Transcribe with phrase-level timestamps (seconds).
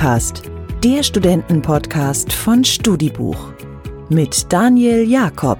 [0.00, 0.42] StudiCast,
[0.82, 3.52] der Studentenpodcast von Studibuch
[4.08, 5.58] mit Daniel Jakob.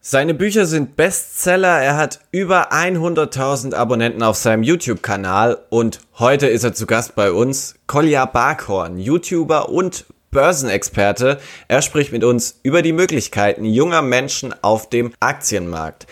[0.00, 6.64] Seine Bücher sind Bestseller, er hat über 100.000 Abonnenten auf seinem YouTube-Kanal und heute ist
[6.64, 11.38] er zu Gast bei uns, Kolja Barkhorn, YouTuber und Börsenexperte.
[11.68, 16.08] Er spricht mit uns über die Möglichkeiten junger Menschen auf dem Aktienmarkt.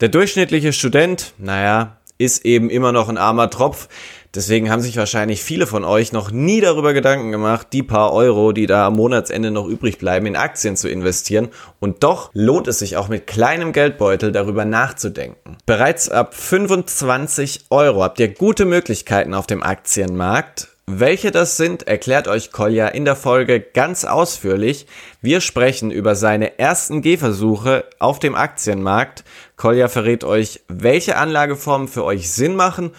[0.00, 3.88] Der durchschnittliche Student, naja, ist eben immer noch ein armer Tropf.
[4.34, 8.50] Deswegen haben sich wahrscheinlich viele von euch noch nie darüber Gedanken gemacht, die paar Euro,
[8.50, 11.50] die da am Monatsende noch übrig bleiben, in Aktien zu investieren.
[11.78, 15.56] Und doch lohnt es sich auch mit kleinem Geldbeutel darüber nachzudenken.
[15.66, 20.68] Bereits ab 25 Euro habt ihr gute Möglichkeiten auf dem Aktienmarkt.
[20.86, 24.86] Welche das sind, erklärt euch Kolja in der Folge ganz ausführlich.
[25.22, 29.24] Wir sprechen über seine ersten Gehversuche auf dem Aktienmarkt.
[29.56, 32.90] Kolja verrät euch, welche Anlageformen für euch Sinn machen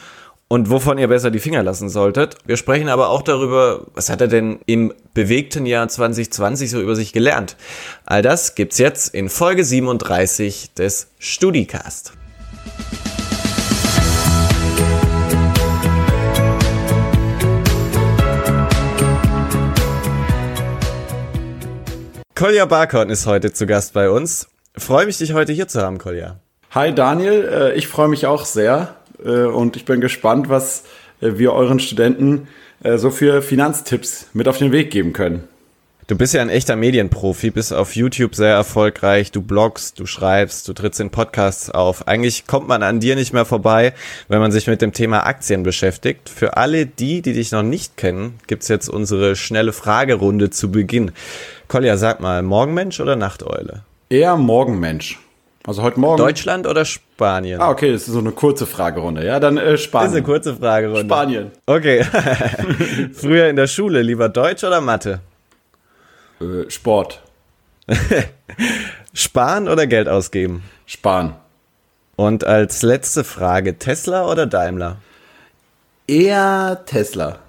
[0.47, 2.37] und wovon ihr besser die Finger lassen solltet.
[2.45, 6.95] Wir sprechen aber auch darüber, was hat er denn im bewegten Jahr 2020 so über
[6.95, 7.55] sich gelernt.
[8.05, 12.13] All das gibt's jetzt in Folge 37 des StudiCast.
[22.35, 24.49] Kolja Barkhorn ist heute zu Gast bei uns.
[24.77, 26.39] Freue mich, dich heute hier zu haben, Kolja.
[26.71, 30.83] Hi Daniel, äh, ich freue mich auch sehr und ich bin gespannt, was
[31.21, 32.47] äh, wir euren Studenten
[32.97, 35.47] so für Finanztipps mit auf den Weg geben können.
[36.07, 40.67] Du bist ja ein echter Medienprofi, bist auf YouTube sehr erfolgreich, du bloggst, du schreibst,
[40.67, 42.07] du trittst in Podcasts auf.
[42.07, 43.95] Eigentlich kommt man an dir nicht mehr vorbei,
[44.27, 46.29] wenn man sich mit dem Thema Aktien beschäftigt.
[46.29, 51.11] Für alle die, die dich noch nicht kennen, gibt's jetzt unsere schnelle Fragerunde zu Beginn.
[51.67, 53.81] Kolja, sag mal, Morgenmensch oder Nachteule?
[54.07, 55.19] Eher Morgenmensch.
[55.67, 56.17] Also heute Morgen.
[56.17, 57.59] Deutschland oder Spanien?
[57.59, 59.25] Ah, okay, das ist so eine kurze Fragerunde.
[59.25, 60.11] Ja, dann äh, Spanien.
[60.11, 61.05] Das ist eine kurze Fragerunde.
[61.05, 61.51] Spanien.
[61.65, 62.03] Okay.
[63.13, 65.21] Früher in der Schule lieber Deutsch oder Mathe?
[66.39, 67.21] Äh, Sport.
[69.13, 70.63] Sparen oder Geld ausgeben?
[70.85, 71.35] Sparen.
[72.15, 74.97] Und als letzte Frage, Tesla oder Daimler?
[76.07, 77.39] Eher Tesla.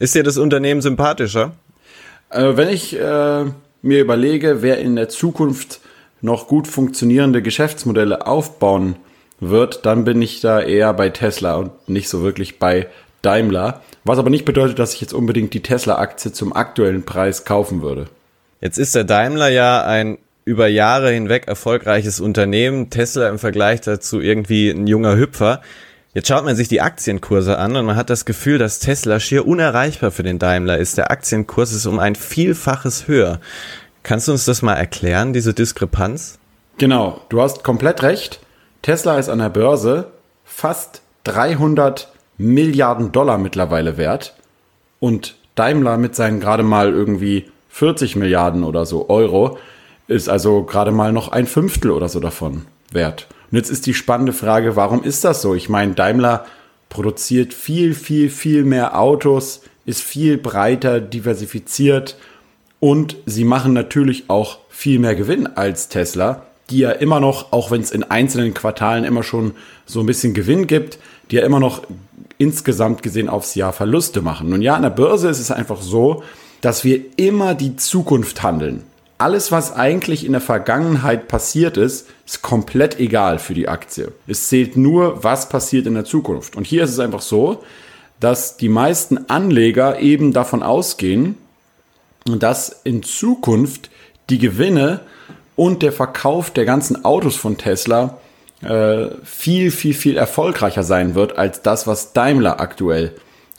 [0.00, 1.52] Ist dir das Unternehmen sympathischer?
[2.30, 3.44] Äh, wenn ich äh,
[3.82, 5.80] mir überlege, wer in der Zukunft
[6.22, 8.96] noch gut funktionierende Geschäftsmodelle aufbauen
[9.40, 12.86] wird, dann bin ich da eher bei Tesla und nicht so wirklich bei
[13.20, 13.82] Daimler.
[14.04, 18.06] Was aber nicht bedeutet, dass ich jetzt unbedingt die Tesla-Aktie zum aktuellen Preis kaufen würde.
[18.60, 22.90] Jetzt ist der Daimler ja ein über Jahre hinweg erfolgreiches Unternehmen.
[22.90, 25.60] Tesla im Vergleich dazu irgendwie ein junger Hüpfer.
[26.14, 29.46] Jetzt schaut man sich die Aktienkurse an und man hat das Gefühl, dass Tesla schier
[29.46, 30.98] unerreichbar für den Daimler ist.
[30.98, 33.40] Der Aktienkurs ist um ein Vielfaches höher.
[34.02, 36.38] Kannst du uns das mal erklären, diese Diskrepanz?
[36.78, 38.40] Genau, du hast komplett recht.
[38.82, 40.08] Tesla ist an der Börse
[40.44, 44.34] fast 300 Milliarden Dollar mittlerweile wert
[44.98, 49.58] und Daimler mit seinen gerade mal irgendwie 40 Milliarden oder so Euro
[50.08, 53.28] ist also gerade mal noch ein Fünftel oder so davon wert.
[53.50, 55.54] Und jetzt ist die spannende Frage, warum ist das so?
[55.54, 56.46] Ich meine, Daimler
[56.88, 62.16] produziert viel, viel, viel mehr Autos, ist viel breiter diversifiziert
[62.82, 67.70] und sie machen natürlich auch viel mehr Gewinn als Tesla, die ja immer noch, auch
[67.70, 69.52] wenn es in einzelnen Quartalen immer schon
[69.86, 70.98] so ein bisschen Gewinn gibt,
[71.30, 71.82] die ja immer noch
[72.38, 74.48] insgesamt gesehen aufs Jahr Verluste machen.
[74.48, 76.24] Nun ja, an der Börse ist es einfach so,
[76.60, 78.82] dass wir immer die Zukunft handeln.
[79.16, 84.10] Alles, was eigentlich in der Vergangenheit passiert ist, ist komplett egal für die Aktie.
[84.26, 86.56] Es zählt nur, was passiert in der Zukunft.
[86.56, 87.62] Und hier ist es einfach so,
[88.18, 91.36] dass die meisten Anleger eben davon ausgehen,
[92.24, 93.90] dass in Zukunft
[94.30, 95.00] die Gewinne
[95.56, 98.18] und der Verkauf der ganzen Autos von Tesla
[98.62, 103.14] äh, viel, viel, viel erfolgreicher sein wird als das, was Daimler aktuell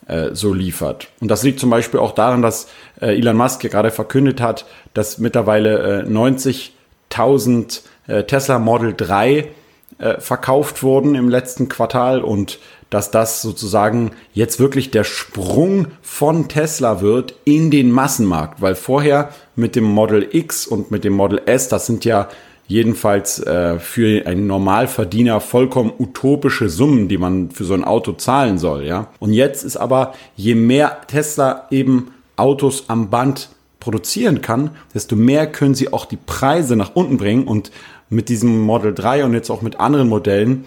[0.07, 1.09] äh, so liefert.
[1.19, 2.68] Und das liegt zum Beispiel auch daran, dass
[3.01, 9.50] äh, Elon Musk gerade verkündet hat, dass mittlerweile äh, 90.000 äh, Tesla Model 3
[9.98, 12.60] äh, verkauft wurden im letzten Quartal und
[12.90, 19.30] dass das sozusagen jetzt wirklich der Sprung von Tesla wird in den Massenmarkt, weil vorher
[19.56, 22.30] mit dem Model X und mit dem Model S, das sind ja
[22.68, 28.57] jedenfalls äh, für einen Normalverdiener vollkommen utopische Summen, die man für so ein Auto zahlen
[28.57, 29.07] soll, ja.
[29.19, 33.50] Und jetzt ist aber, je mehr Tesla eben Autos am Band
[33.80, 37.72] produzieren kann, desto mehr können sie auch die Preise nach unten bringen und
[38.13, 40.65] mit diesem Model 3 und jetzt auch mit anderen Modellen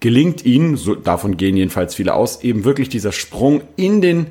[0.00, 4.28] gelingt ihnen, so, davon gehen jedenfalls viele aus, eben wirklich dieser Sprung in den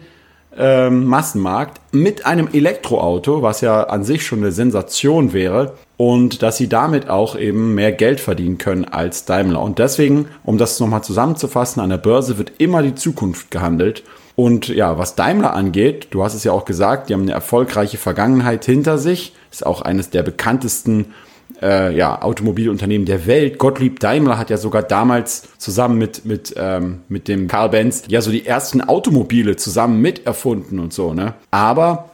[0.58, 6.58] ähm, Massenmarkt mit einem Elektroauto, was ja an sich schon eine Sensation wäre, und dass
[6.58, 9.62] sie damit auch eben mehr Geld verdienen können als Daimler.
[9.62, 14.04] Und deswegen, um das nochmal zusammenzufassen, an der Börse wird immer die Zukunft gehandelt
[14.36, 17.98] Und ja, was Daimler angeht, du hast es ja auch gesagt, die haben eine erfolgreiche
[17.98, 19.34] Vergangenheit hinter sich.
[19.52, 21.14] Ist auch eines der bekanntesten
[21.62, 23.58] äh, ja, Automobilunternehmen der Welt.
[23.58, 28.22] Gottlieb Daimler hat ja sogar damals zusammen mit, mit, ähm, mit dem Karl Benz ja
[28.22, 31.34] so die ersten Automobile zusammen mit erfunden und so, ne?
[31.52, 32.10] Aber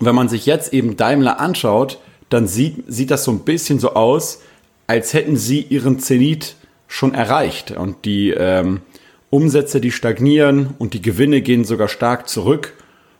[0.00, 1.98] wenn man sich jetzt eben Daimler anschaut,
[2.28, 4.40] dann sieht, sieht das so ein bisschen so aus,
[4.86, 6.56] als hätten sie ihren Zenit
[6.88, 7.70] schon erreicht.
[7.72, 8.80] Und die ähm,
[9.30, 12.74] Umsätze, die stagnieren und die Gewinne gehen sogar stark zurück.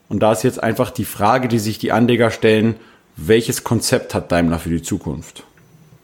[0.09, 2.75] Und da ist jetzt einfach die Frage, die sich die Anleger stellen,
[3.17, 5.45] welches Konzept hat Daimler für die Zukunft?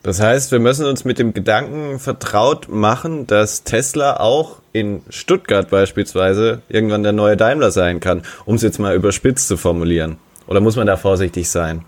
[0.02, 5.68] Das heißt, wir müssen uns mit dem Gedanken vertraut machen, dass Tesla auch in Stuttgart
[5.70, 10.16] beispielsweise irgendwann der neue Daimler sein kann, um es jetzt mal überspitzt zu formulieren.
[10.46, 11.84] Oder muss man da vorsichtig sein?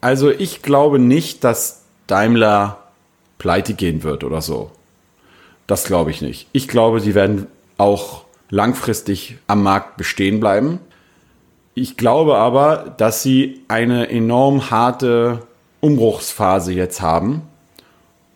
[0.00, 2.78] Also ich glaube nicht, dass Daimler
[3.38, 4.70] pleite gehen wird oder so.
[5.66, 6.46] Das glaube ich nicht.
[6.52, 7.46] Ich glaube, sie werden
[7.78, 10.80] auch langfristig am Markt bestehen bleiben.
[11.78, 15.42] Ich glaube aber, dass sie eine enorm harte
[15.80, 17.42] Umbruchsphase jetzt haben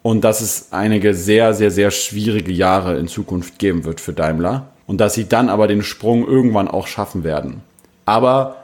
[0.02, 4.68] und dass es einige sehr, sehr, sehr schwierige Jahre in Zukunft geben wird für Daimler
[4.86, 7.62] und dass sie dann aber den Sprung irgendwann auch schaffen werden.
[8.06, 8.58] Aber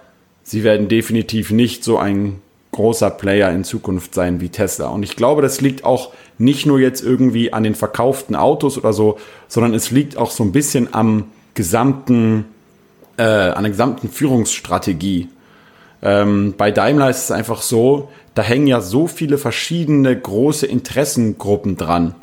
[0.44, 2.40] sie werden definitiv nicht so ein
[2.70, 4.90] großer Player in Zukunft sein wie Tesla.
[4.90, 8.92] Und ich glaube, das liegt auch nicht nur jetzt irgendwie an den verkauften Autos oder
[8.92, 12.44] so, sondern es liegt auch so ein bisschen am gesamten
[13.18, 15.28] äh, an der gesamten Führungsstrategie.
[16.00, 21.76] Ähm, bei Daimler ist es einfach so, da hängen ja so viele verschiedene große Interessengruppen
[21.76, 22.14] dran.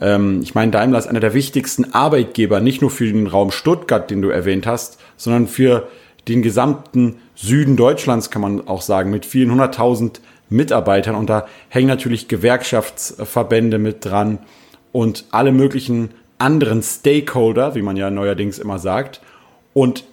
[0.00, 4.10] Ähm, ich meine, Daimler ist einer der wichtigsten Arbeitgeber, nicht nur für den Raum Stuttgart,
[4.10, 5.88] den du erwähnt hast, sondern für
[6.28, 10.20] den gesamten Süden Deutschlands, kann man auch sagen, mit vielen hunderttausend
[10.50, 11.14] Mitarbeitern.
[11.14, 14.38] Und da hängen natürlich Gewerkschaftsverbände mit dran
[14.92, 19.20] und alle möglichen anderen Stakeholder, wie man ja neuerdings immer sagt.
[19.72, 20.04] Und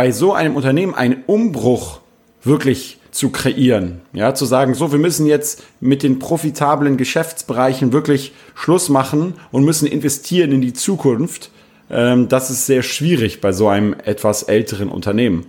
[0.00, 2.00] bei so einem Unternehmen einen Umbruch
[2.42, 4.00] wirklich zu kreieren.
[4.14, 9.66] Ja, zu sagen, so, wir müssen jetzt mit den profitablen Geschäftsbereichen wirklich Schluss machen und
[9.66, 11.50] müssen investieren in die Zukunft.
[11.90, 15.44] Ähm, das ist sehr schwierig bei so einem etwas älteren Unternehmen.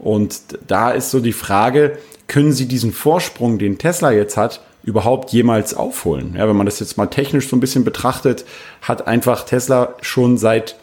[0.00, 1.96] Und da ist so die Frage,
[2.26, 6.34] können Sie diesen Vorsprung, den Tesla jetzt hat, überhaupt jemals aufholen?
[6.36, 8.46] Ja, wenn man das jetzt mal technisch so ein bisschen betrachtet,
[8.80, 10.74] hat einfach Tesla schon seit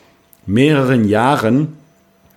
[0.45, 1.75] mehreren Jahren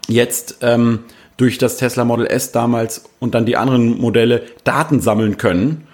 [0.08, 1.00] jetzt ähm,
[1.37, 5.87] durch das Tesla Model S damals und dann die anderen Modelle Daten sammeln können.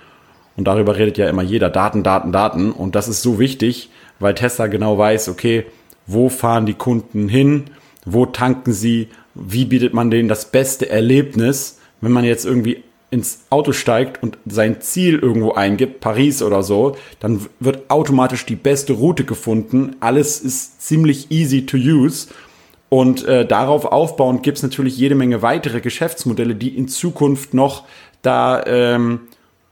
[0.56, 2.72] Und darüber redet ja immer jeder, Daten, Daten, Daten.
[2.72, 5.66] Und das ist so wichtig, weil Tesla genau weiß, okay,
[6.06, 7.64] wo fahren die Kunden hin,
[8.05, 13.44] wo tanken sie, wie bietet man denen das beste Erlebnis, wenn man jetzt irgendwie ins
[13.50, 18.93] Auto steigt und sein Ziel irgendwo eingibt, Paris oder so, dann wird automatisch die beste
[18.94, 19.96] Route gefunden.
[20.00, 22.28] Alles ist ziemlich easy to use
[22.88, 27.85] und äh, darauf aufbauend gibt es natürlich jede Menge weitere Geschäftsmodelle, die in Zukunft noch
[28.23, 29.20] da ähm,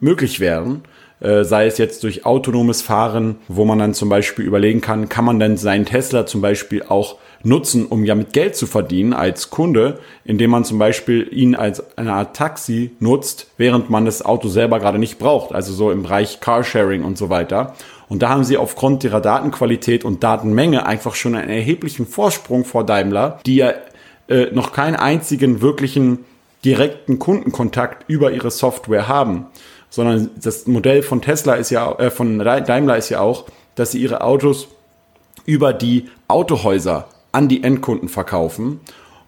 [0.00, 0.82] möglich wären.
[1.18, 5.24] Äh, sei es jetzt durch autonomes Fahren, wo man dann zum Beispiel überlegen kann, kann
[5.24, 9.48] man denn seinen Tesla zum Beispiel auch nutzen, um ja mit Geld zu verdienen als
[9.48, 14.48] Kunde, indem man zum Beispiel ihn als eine Art Taxi nutzt, während man das Auto
[14.48, 17.74] selber gerade nicht braucht, also so im Bereich Carsharing und so weiter.
[18.08, 22.84] Und da haben sie aufgrund ihrer Datenqualität und Datenmenge einfach schon einen erheblichen Vorsprung vor
[22.84, 23.72] Daimler, die ja
[24.28, 26.24] äh, noch keinen einzigen wirklichen
[26.64, 29.46] direkten Kundenkontakt über ihre Software haben.
[29.90, 34.00] Sondern das Modell von Tesla ist ja, äh, von Daimler ist ja auch, dass sie
[34.00, 34.68] ihre Autos
[35.44, 38.80] über die Autohäuser an die Endkunden verkaufen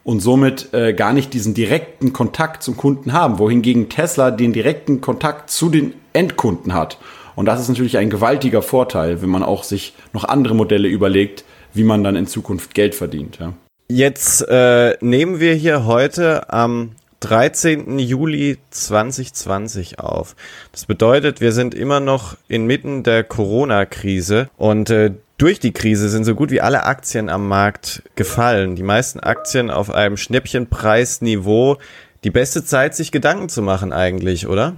[0.04, 5.00] und somit äh, gar nicht diesen direkten Kontakt zum Kunden haben, wohingegen Tesla den direkten
[5.00, 6.99] Kontakt zu den Endkunden hat.
[7.38, 11.45] Und das ist natürlich ein gewaltiger Vorteil, wenn man auch sich noch andere Modelle überlegt,
[11.73, 13.38] wie man dann in Zukunft Geld verdient.
[13.38, 13.52] Ja.
[13.88, 18.00] Jetzt äh, nehmen wir hier heute am 13.
[18.00, 20.35] Juli 2020 auf.
[20.73, 26.25] Das bedeutet, wir sind immer noch inmitten der Corona-Krise und äh, durch die Krise sind
[26.25, 28.75] so gut wie alle Aktien am Markt gefallen.
[28.75, 31.76] Die meisten Aktien auf einem Schnäppchenpreisniveau.
[32.25, 34.75] Die beste Zeit, sich Gedanken zu machen eigentlich, oder?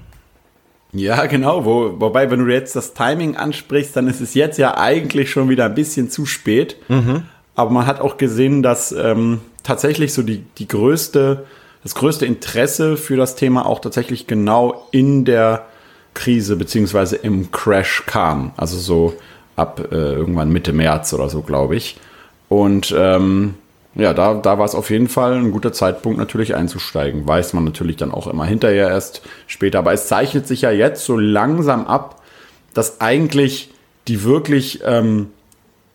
[0.92, 1.64] Ja, genau.
[1.64, 5.48] Wo, wobei, wenn du jetzt das Timing ansprichst, dann ist es jetzt ja eigentlich schon
[5.48, 6.76] wieder ein bisschen zu spät.
[6.88, 7.24] Mhm.
[7.54, 11.44] Aber man hat auch gesehen, dass ähm, tatsächlich so die, die größte,
[11.82, 15.66] das größte Interesse für das Thema auch tatsächlich genau in der
[16.14, 18.52] Krise beziehungsweise im Crash kam.
[18.56, 19.14] Also so
[19.56, 21.98] ab äh, irgendwann Mitte März oder so, glaube ich.
[22.48, 23.54] Und ähm,
[23.94, 27.26] ja, da, da war es auf jeden Fall ein guter Zeitpunkt natürlich einzusteigen.
[27.26, 29.80] Weiß man natürlich dann auch immer hinterher erst später.
[29.80, 32.22] Aber es zeichnet sich ja jetzt so langsam ab,
[32.72, 33.70] dass eigentlich
[34.06, 35.30] die wirklich ähm,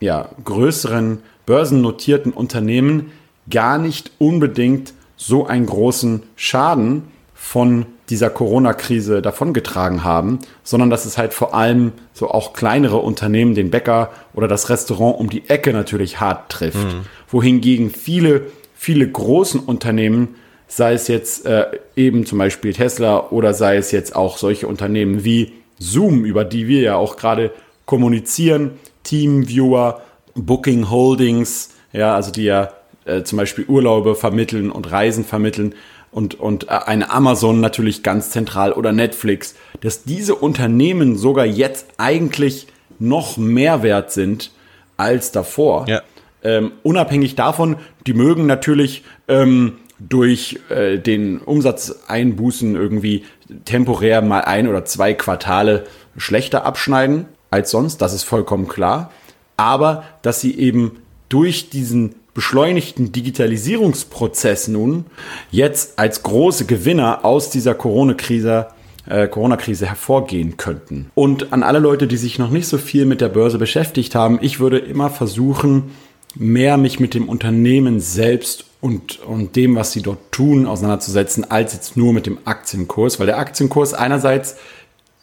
[0.00, 3.12] ja, größeren börsennotierten Unternehmen
[3.48, 11.18] gar nicht unbedingt so einen großen Schaden von dieser Corona-Krise davongetragen haben, sondern dass es
[11.18, 15.72] halt vor allem so auch kleinere Unternehmen, den Bäcker oder das Restaurant um die Ecke
[15.72, 16.94] natürlich hart trifft.
[16.94, 17.02] Mhm.
[17.28, 20.36] Wohingegen viele, viele großen Unternehmen,
[20.68, 25.24] sei es jetzt äh, eben zum Beispiel Tesla oder sei es jetzt auch solche Unternehmen
[25.24, 27.52] wie Zoom, über die wir ja auch gerade
[27.84, 28.72] kommunizieren,
[29.04, 30.02] Teamviewer,
[30.34, 32.72] Booking Holdings, ja, also die ja
[33.04, 35.74] äh, zum Beispiel Urlaube vermitteln und Reisen vermitteln,
[36.16, 41.86] und, und äh, eine Amazon natürlich ganz zentral oder Netflix, dass diese Unternehmen sogar jetzt
[41.98, 42.66] eigentlich
[42.98, 44.50] noch mehr wert sind
[44.96, 45.86] als davor.
[45.88, 46.00] Ja.
[46.46, 47.74] Ähm, unabhängig davon,
[48.06, 53.24] die mögen natürlich ähm, durch äh, den Umsatzeinbußen irgendwie
[53.64, 55.86] temporär mal ein oder zwei Quartale
[56.16, 59.10] schlechter abschneiden als sonst, das ist vollkommen klar.
[59.56, 60.98] Aber dass sie eben
[61.28, 65.06] durch diesen beschleunigten Digitalisierungsprozess nun
[65.50, 68.68] jetzt als große Gewinner aus dieser Corona-Krise
[69.08, 71.10] äh, Corona-Krise hervorgehen könnten.
[71.14, 74.38] Und an alle Leute, die sich noch nicht so viel mit der Börse beschäftigt haben,
[74.42, 75.92] ich würde immer versuchen,
[76.38, 81.72] mehr mich mit dem Unternehmen selbst und, und dem, was sie dort tun, auseinanderzusetzen, als
[81.72, 84.56] jetzt nur mit dem Aktienkurs, weil der Aktienkurs einerseits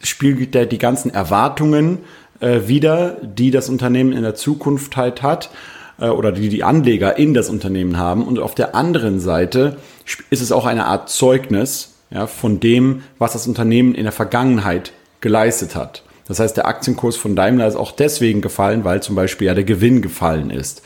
[0.02, 2.00] spiegelt der die ganzen Erwartungen
[2.40, 5.50] äh, wider, die das Unternehmen in der Zukunft halt hat
[5.98, 8.26] äh, oder die die Anleger in das Unternehmen haben.
[8.26, 9.76] Und auf der anderen Seite
[10.30, 14.92] ist es auch eine Art Zeugnis ja, von dem, was das Unternehmen in der Vergangenheit
[15.20, 16.02] geleistet hat.
[16.26, 19.64] Das heißt, der Aktienkurs von Daimler ist auch deswegen gefallen, weil zum Beispiel ja der
[19.64, 20.82] Gewinn gefallen ist.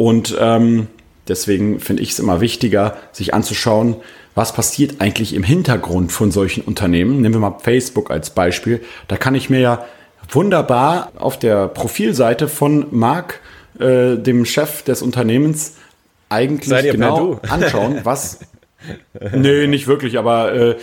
[0.00, 0.86] Und ähm,
[1.28, 3.96] deswegen finde ich es immer wichtiger, sich anzuschauen,
[4.34, 7.20] was passiert eigentlich im Hintergrund von solchen Unternehmen.
[7.20, 8.80] Nehmen wir mal Facebook als Beispiel.
[9.08, 9.84] Da kann ich mir ja
[10.30, 13.40] wunderbar auf der Profilseite von Mark
[13.78, 15.74] äh, dem Chef des Unternehmens
[16.30, 18.38] eigentlich genau anschauen, was.
[19.34, 20.76] nee, nicht wirklich, aber äh,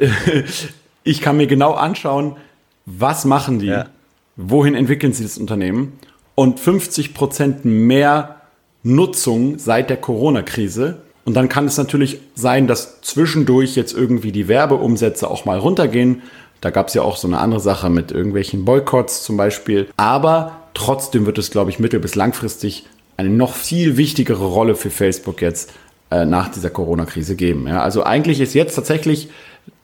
[1.04, 2.38] ich kann mir genau anschauen,
[2.86, 3.86] was machen die, ja.
[4.34, 5.92] wohin entwickeln sie das Unternehmen
[6.34, 8.40] und 50 Prozent mehr
[8.84, 10.98] Nutzung seit der Corona-Krise.
[11.24, 16.22] Und dann kann es natürlich sein, dass zwischendurch jetzt irgendwie die Werbeumsätze auch mal runtergehen.
[16.60, 19.88] Da gab es ja auch so eine andere Sache mit irgendwelchen Boykotts zum Beispiel.
[19.96, 22.84] Aber Trotzdem wird es, glaube ich, mittel- bis langfristig
[23.16, 25.72] eine noch viel wichtigere Rolle für Facebook jetzt
[26.10, 27.68] äh, nach dieser Corona-Krise geben.
[27.68, 29.30] Ja, also eigentlich ist jetzt tatsächlich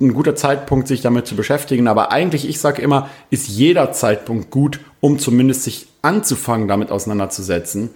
[0.00, 1.86] ein guter Zeitpunkt, sich damit zu beschäftigen.
[1.86, 7.90] Aber eigentlich, ich sage immer, ist jeder Zeitpunkt gut, um zumindest sich anzufangen, damit auseinanderzusetzen.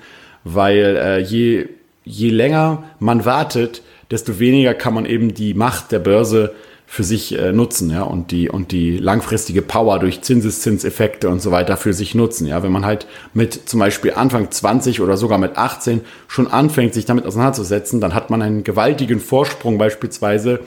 [0.44, 1.66] Weil äh, je,
[2.04, 6.54] je länger man wartet, desto weniger kann man eben die Macht der Börse
[6.86, 11.50] für sich äh, nutzen, ja, und die, und die langfristige Power durch Zinseszinseffekte und so
[11.50, 12.62] weiter für sich nutzen, ja.
[12.62, 17.04] Wenn man halt mit zum Beispiel Anfang 20 oder sogar mit 18 schon anfängt, sich
[17.04, 20.60] damit auseinanderzusetzen, dann hat man einen gewaltigen Vorsprung beispielsweise,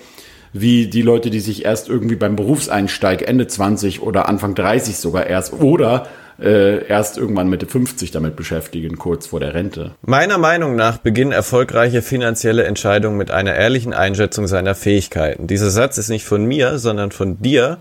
[0.62, 5.28] wie die Leute, die sich erst irgendwie beim Berufseinsteig Ende 20 oder Anfang 30 sogar
[5.28, 6.08] erst oder
[6.40, 9.96] äh, erst irgendwann Mitte 50 damit beschäftigen, kurz vor der Rente.
[10.02, 15.48] Meiner Meinung nach beginnen erfolgreiche finanzielle Entscheidungen mit einer ehrlichen Einschätzung seiner Fähigkeiten.
[15.48, 17.80] Dieser Satz ist nicht von mir, sondern von dir.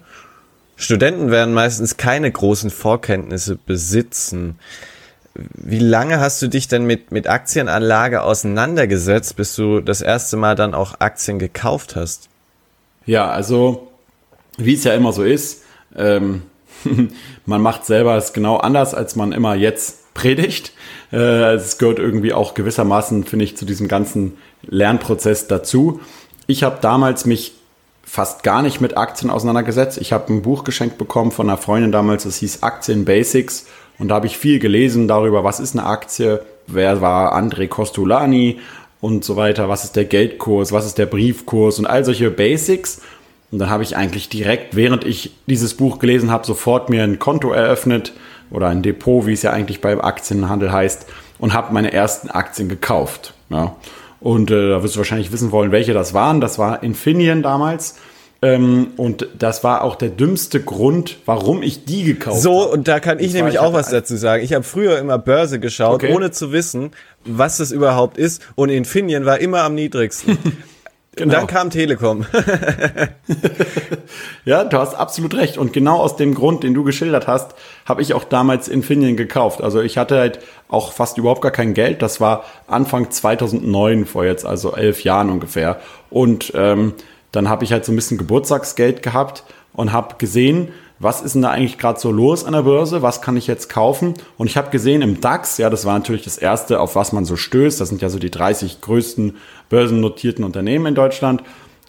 [0.77, 4.59] Studenten werden meistens keine großen Vorkenntnisse besitzen.
[5.35, 10.55] Wie lange hast du dich denn mit, mit Aktienanlage auseinandergesetzt, bis du das erste Mal
[10.55, 12.31] dann auch Aktien gekauft hast?
[13.07, 13.89] Ja, also
[14.59, 15.63] wie es ja immer so ist,
[15.97, 16.43] ähm,
[17.47, 20.73] man macht selber es genau anders, als man immer jetzt predigt.
[21.13, 26.01] Äh, es gehört irgendwie auch gewissermaßen, finde ich, zu diesem ganzen Lernprozess dazu.
[26.47, 27.53] Ich habe damals mich
[28.05, 29.99] fast gar nicht mit Aktien auseinandergesetzt.
[29.99, 33.67] Ich habe ein Buch geschenkt bekommen von einer Freundin damals, das hieß Aktien Basics.
[33.99, 38.61] Und da habe ich viel gelesen darüber, was ist eine Aktie, wer war André Costolani
[39.01, 43.03] und so weiter, was ist der Geldkurs, was ist der Briefkurs und all solche Basics.
[43.51, 47.19] Und dann habe ich eigentlich direkt, während ich dieses Buch gelesen habe, sofort mir ein
[47.19, 48.13] Konto eröffnet
[48.51, 51.07] oder ein Depot, wie es ja eigentlich beim Aktienhandel heißt,
[51.39, 53.35] und habe meine ersten Aktien gekauft.
[53.51, 53.77] Ja.
[54.21, 56.41] Und äh, da wirst du wahrscheinlich wissen wollen, welche das waren.
[56.41, 57.97] Das war Infineon damals.
[58.43, 62.41] Ähm, und das war auch der dümmste Grund, warum ich die gekauft habe.
[62.41, 64.45] So, und da kann ich nämlich ich auch was dazu sagen.
[64.45, 66.13] Ich habe früher immer Börse geschaut, okay.
[66.15, 66.91] ohne zu wissen,
[67.27, 68.43] was das überhaupt ist.
[68.55, 70.39] Und Infineon war immer am niedrigsten.
[70.43, 70.57] Genau.
[71.19, 72.27] Und dann kam Telekom.
[74.45, 75.57] ja, du hast absolut recht.
[75.57, 77.55] Und genau aus dem Grund, den du geschildert hast,
[77.87, 79.63] habe ich auch damals Infineon gekauft.
[79.63, 82.03] Also ich hatte halt auch fast überhaupt gar kein Geld.
[82.03, 85.81] Das war Anfang 2009, vor jetzt also elf Jahren ungefähr.
[86.11, 86.93] Und ähm,
[87.33, 90.69] dann habe ich halt so ein bisschen Geburtstagsgeld gehabt und habe gesehen,
[90.99, 93.69] was ist denn da eigentlich gerade so los an der Börse, was kann ich jetzt
[93.69, 94.15] kaufen?
[94.39, 97.25] Und ich habe gesehen im DAX, ja, das war natürlich das erste, auf was man
[97.25, 99.37] so stößt, das sind ja so die 30 größten
[99.69, 101.43] börsennotierten Unternehmen in Deutschland.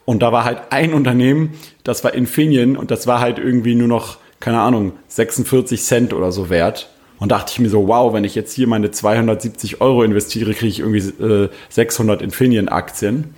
[0.03, 3.87] Und da war halt ein Unternehmen, das war Infineon und das war halt irgendwie nur
[3.87, 6.89] noch, keine Ahnung, 46 Cent oder so wert.
[7.19, 10.67] Und dachte ich mir so, wow, wenn ich jetzt hier meine 270 Euro investiere, kriege
[10.67, 13.33] ich irgendwie äh, 600 Infineon-Aktien.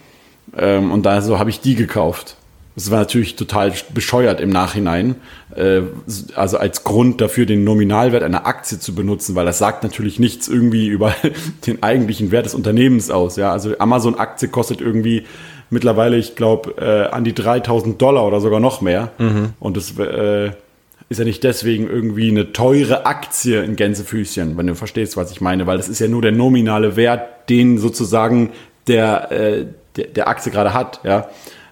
[0.58, 2.36] Ähm, und da so habe ich die gekauft.
[2.76, 5.16] Das war natürlich total bescheuert im Nachhinein,
[5.56, 5.82] äh,
[6.36, 10.48] also als Grund dafür den Nominalwert einer Aktie zu benutzen, weil das sagt natürlich nichts
[10.48, 11.14] irgendwie über
[11.68, 13.36] den eigentlichen Wert des Unternehmens aus.
[13.36, 15.26] Ja, also Amazon-Aktie kostet irgendwie
[15.70, 19.12] mittlerweile, ich glaube, äh, an die 3000 Dollar oder sogar noch mehr.
[19.18, 19.54] Mhm.
[19.60, 20.52] Und das äh,
[21.10, 25.42] ist ja nicht deswegen irgendwie eine teure Aktie in Gänsefüßchen, wenn du verstehst, was ich
[25.42, 28.52] meine, weil das ist ja nur der nominale Wert, den sozusagen
[28.88, 31.02] der, äh, der, der Aktie gerade hat.
[31.04, 31.30] Ja.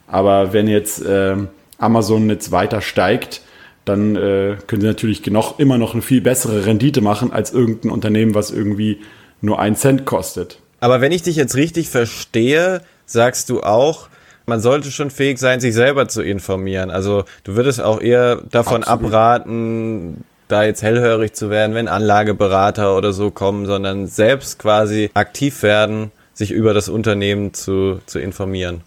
[0.08, 1.36] Aber wenn jetzt äh,
[1.78, 3.42] Amazon jetzt weiter steigt,
[3.86, 7.92] dann äh, können sie natürlich noch, immer noch eine viel bessere Rendite machen als irgendein
[7.92, 9.00] Unternehmen, was irgendwie
[9.42, 10.60] nur einen Cent kostet.
[10.80, 14.10] Aber wenn ich dich jetzt richtig verstehe, sagst du auch,
[14.46, 16.90] man sollte schon fähig sein, sich selber zu informieren.
[16.90, 19.14] Also du würdest auch eher davon Absolut.
[19.14, 25.64] abraten, da jetzt hellhörig zu werden, wenn Anlageberater oder so kommen, sondern selbst quasi aktiv
[25.64, 28.82] werden, sich über das Unternehmen zu, zu informieren.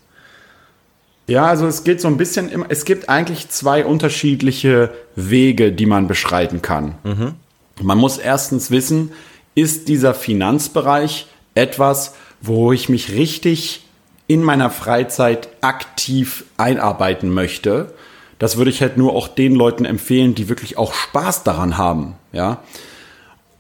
[1.30, 5.86] Ja, also es geht so ein bisschen, im, es gibt eigentlich zwei unterschiedliche Wege, die
[5.86, 6.96] man beschreiten kann.
[7.04, 7.34] Mhm.
[7.80, 9.12] Man muss erstens wissen,
[9.54, 13.86] ist dieser Finanzbereich etwas, wo ich mich richtig
[14.26, 17.94] in meiner Freizeit aktiv einarbeiten möchte.
[18.40, 22.16] Das würde ich halt nur auch den Leuten empfehlen, die wirklich auch Spaß daran haben,
[22.32, 22.58] ja.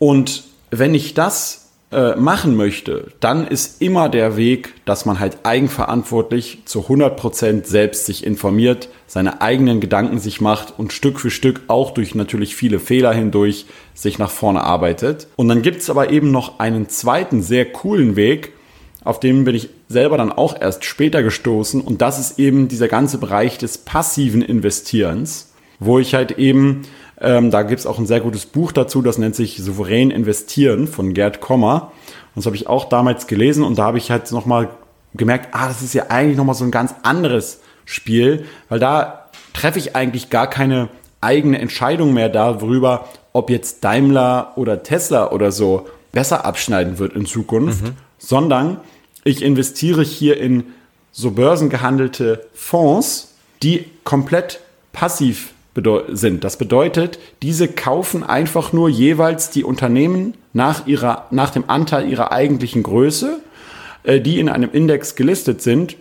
[0.00, 1.59] Und wenn ich das
[1.92, 8.06] äh, machen möchte, dann ist immer der Weg, dass man halt eigenverantwortlich zu 100% selbst
[8.06, 12.78] sich informiert, seine eigenen Gedanken sich macht und Stück für Stück auch durch natürlich viele
[12.78, 15.26] Fehler hindurch sich nach vorne arbeitet.
[15.34, 18.52] Und dann gibt's aber eben noch einen zweiten sehr coolen Weg,
[19.02, 22.86] auf den bin ich selber dann auch erst später gestoßen und das ist eben dieser
[22.86, 26.82] ganze Bereich des passiven Investierens, wo ich halt eben
[27.20, 30.86] ähm, da gibt es auch ein sehr gutes Buch dazu, das nennt sich Souverän investieren
[30.88, 31.92] von Gerd Kommer.
[32.34, 34.70] Und das habe ich auch damals gelesen und da habe ich halt nochmal
[35.14, 39.78] gemerkt, ah, das ist ja eigentlich nochmal so ein ganz anderes Spiel, weil da treffe
[39.78, 40.88] ich eigentlich gar keine
[41.20, 47.26] eigene Entscheidung mehr darüber, ob jetzt Daimler oder Tesla oder so besser abschneiden wird in
[47.26, 47.92] Zukunft, mhm.
[48.18, 48.80] sondern
[49.24, 50.64] ich investiere hier in
[51.12, 54.60] so börsengehandelte Fonds, die komplett
[54.92, 55.50] passiv
[56.08, 56.44] sind.
[56.44, 62.32] Das bedeutet, diese kaufen einfach nur jeweils die Unternehmen nach, ihrer, nach dem Anteil ihrer
[62.32, 63.40] eigentlichen Größe,
[64.02, 65.96] äh, die in einem Index gelistet sind.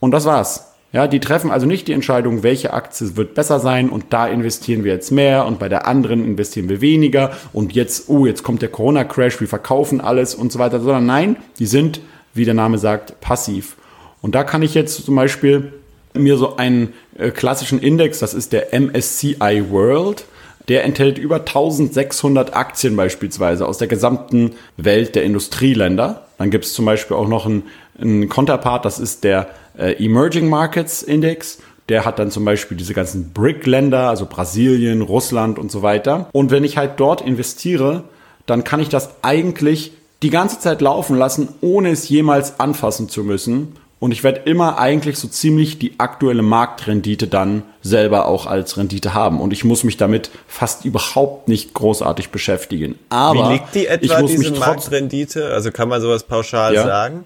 [0.00, 0.64] Und das war's.
[0.90, 4.84] Ja, die treffen also nicht die Entscheidung, welche Aktie wird besser sein und da investieren
[4.84, 8.62] wir jetzt mehr und bei der anderen investieren wir weniger und jetzt, oh, jetzt kommt
[8.62, 12.00] der Corona-Crash, wir verkaufen alles und so weiter, sondern nein, die sind,
[12.32, 13.76] wie der Name sagt, passiv.
[14.22, 15.74] Und da kann ich jetzt zum Beispiel
[16.14, 16.94] mir so einen
[17.34, 20.24] klassischen Index, das ist der MSCI World.
[20.68, 26.26] Der enthält über 1600 Aktien beispielsweise aus der gesamten Welt der Industrieländer.
[26.36, 27.62] Dann gibt es zum Beispiel auch noch einen,
[27.98, 31.58] einen Counterpart, das ist der äh, Emerging Markets Index.
[31.88, 36.28] Der hat dann zum Beispiel diese ganzen BRIC-Länder, also Brasilien, Russland und so weiter.
[36.32, 38.04] Und wenn ich halt dort investiere,
[38.44, 43.24] dann kann ich das eigentlich die ganze Zeit laufen lassen, ohne es jemals anfassen zu
[43.24, 43.74] müssen.
[44.00, 49.12] Und ich werde immer eigentlich so ziemlich die aktuelle Marktrendite dann selber auch als Rendite
[49.12, 49.40] haben.
[49.40, 52.96] Und ich muss mich damit fast überhaupt nicht großartig beschäftigen.
[53.08, 55.52] Aber wie liegt die etwa, ich muss diese mich Marktrendite?
[55.52, 56.86] Also kann man sowas pauschal ja.
[56.86, 57.24] sagen?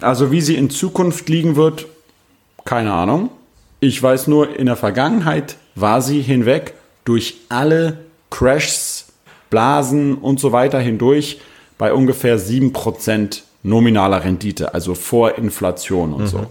[0.00, 1.86] Also wie sie in Zukunft liegen wird,
[2.66, 3.30] keine Ahnung.
[3.80, 7.98] Ich weiß nur, in der Vergangenheit war sie hinweg durch alle
[8.30, 9.06] Crashs,
[9.48, 11.40] Blasen und so weiter hindurch
[11.78, 16.26] bei ungefähr 7% nominaler Rendite, also vor Inflation und mhm.
[16.28, 16.46] so.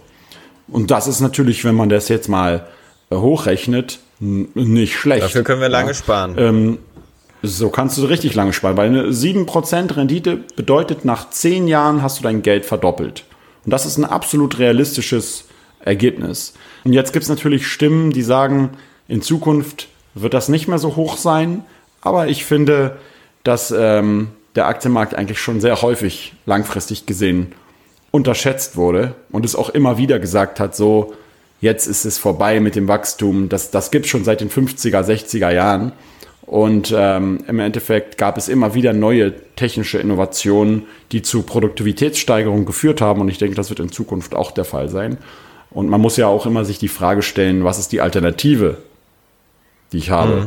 [0.68, 2.66] Und das ist natürlich, wenn man das jetzt mal
[3.10, 5.24] äh, hochrechnet, nicht schlecht.
[5.24, 5.94] Dafür können wir lange ja.
[5.94, 6.34] sparen.
[6.38, 6.78] Ähm,
[7.42, 12.18] so kannst du richtig lange sparen, weil eine 7% Rendite bedeutet, nach 10 Jahren hast
[12.18, 13.24] du dein Geld verdoppelt.
[13.64, 15.44] Und das ist ein absolut realistisches
[15.80, 16.54] Ergebnis.
[16.84, 18.70] Und jetzt gibt es natürlich Stimmen, die sagen,
[19.08, 21.64] in Zukunft wird das nicht mehr so hoch sein.
[22.00, 22.96] Aber ich finde,
[23.42, 27.52] dass ähm, der Aktienmarkt eigentlich schon sehr häufig langfristig gesehen
[28.10, 31.14] unterschätzt wurde und es auch immer wieder gesagt hat, so
[31.60, 33.48] jetzt ist es vorbei mit dem Wachstum.
[33.48, 35.92] Das, das gibt es schon seit den 50er, 60er Jahren.
[36.42, 43.00] Und ähm, im Endeffekt gab es immer wieder neue technische Innovationen, die zu Produktivitätssteigerungen geführt
[43.00, 43.22] haben.
[43.22, 45.16] Und ich denke, das wird in Zukunft auch der Fall sein.
[45.70, 48.76] Und man muss ja auch immer sich die Frage stellen, was ist die Alternative
[49.94, 50.34] die ich habe.
[50.34, 50.46] Mhm.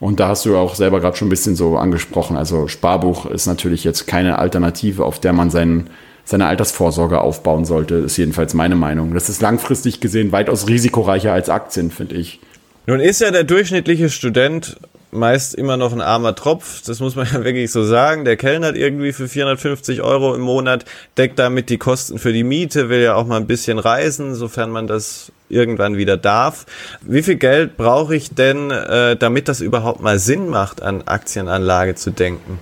[0.00, 2.36] Und da hast du auch selber gerade schon ein bisschen so angesprochen.
[2.36, 5.90] Also Sparbuch ist natürlich jetzt keine Alternative, auf der man seinen,
[6.24, 7.96] seine Altersvorsorge aufbauen sollte.
[7.96, 9.12] Ist jedenfalls meine Meinung.
[9.12, 12.40] Das ist langfristig gesehen weitaus risikoreicher als Aktien, finde ich.
[12.86, 14.78] Nun ist ja der durchschnittliche Student
[15.12, 18.24] meist immer noch ein armer Tropf, das muss man ja wirklich so sagen.
[18.24, 20.84] Der kellnert irgendwie für 450 Euro im Monat,
[21.18, 24.70] deckt damit die Kosten für die Miete, will ja auch mal ein bisschen reisen, sofern
[24.70, 26.66] man das irgendwann wieder darf.
[27.02, 31.94] Wie viel Geld brauche ich denn, äh, damit das überhaupt mal Sinn macht, an Aktienanlage
[31.94, 32.58] zu denken?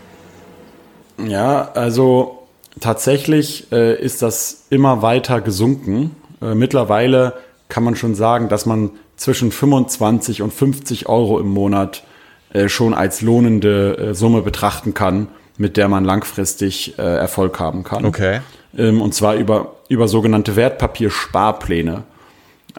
[1.27, 2.47] Ja, also
[2.81, 6.17] tatsächlich äh, ist das immer weiter gesunken.
[6.41, 7.35] Äh, mittlerweile
[7.69, 12.05] kann man schon sagen, dass man zwischen 25 und 50 Euro im Monat
[12.53, 17.85] äh, schon als lohnende äh, Summe betrachten kann, mit der man langfristig äh, Erfolg haben
[17.85, 18.07] kann.
[18.07, 18.41] Okay.
[18.77, 22.05] Ähm, und zwar über, über sogenannte Wertpapiersparpläne.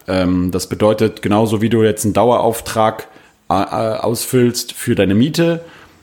[0.08, 3.08] Ähm, das bedeutet, genauso wie du jetzt einen Dauerauftrag
[3.50, 5.62] äh, äh, ausfüllst für deine Miete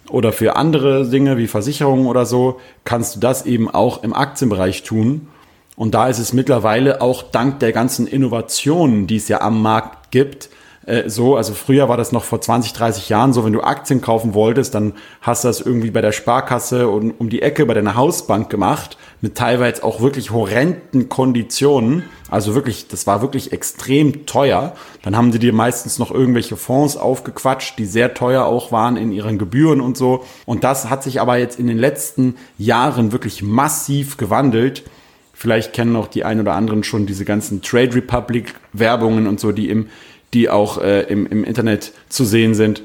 [0.08, 4.82] oder für andere Dinge wie Versicherungen oder so, kannst du das eben auch im Aktienbereich
[4.82, 5.28] tun.
[5.76, 10.10] Und da ist es mittlerweile auch dank der ganzen Innovationen, die es ja am Markt
[10.10, 10.48] gibt,
[10.86, 14.00] äh, so, also früher war das noch vor 20, 30 Jahren so, wenn du Aktien
[14.00, 17.74] kaufen wolltest, dann hast du das irgendwie bei der Sparkasse und um die Ecke bei
[17.74, 22.04] deiner Hausbank gemacht, mit teilweise auch wirklich horrenden Konditionen.
[22.30, 24.74] Also wirklich, das war wirklich extrem teuer.
[25.02, 29.12] Dann haben sie dir meistens noch irgendwelche Fonds aufgequatscht, die sehr teuer auch waren in
[29.12, 30.24] ihren Gebühren und so.
[30.44, 34.84] Und das hat sich aber jetzt in den letzten Jahren wirklich massiv gewandelt.
[35.32, 39.52] Vielleicht kennen auch die ein oder anderen schon diese ganzen Trade Republic Werbungen und so,
[39.52, 39.88] die im
[40.34, 42.82] die auch äh, im, im Internet zu sehen sind.